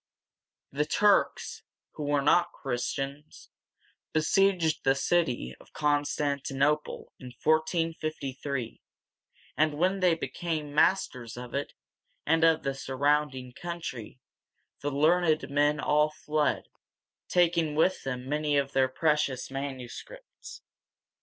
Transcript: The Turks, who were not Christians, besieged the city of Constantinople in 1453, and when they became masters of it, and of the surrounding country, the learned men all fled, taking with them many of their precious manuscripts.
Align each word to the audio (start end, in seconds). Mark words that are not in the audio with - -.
The 0.71 0.85
Turks, 0.87 1.61
who 1.91 2.05
were 2.05 2.23
not 2.23 2.53
Christians, 2.53 3.51
besieged 4.13 4.83
the 4.83 4.95
city 4.95 5.55
of 5.59 5.73
Constantinople 5.73 7.13
in 7.19 7.27
1453, 7.27 8.81
and 9.55 9.75
when 9.75 9.99
they 9.99 10.15
became 10.15 10.73
masters 10.73 11.37
of 11.37 11.53
it, 11.53 11.73
and 12.25 12.43
of 12.43 12.63
the 12.63 12.73
surrounding 12.73 13.53
country, 13.53 14.19
the 14.81 14.89
learned 14.89 15.51
men 15.51 15.79
all 15.79 16.09
fled, 16.09 16.63
taking 17.27 17.75
with 17.75 18.01
them 18.01 18.27
many 18.27 18.57
of 18.57 18.71
their 18.71 18.87
precious 18.89 19.51
manuscripts. 19.51 20.63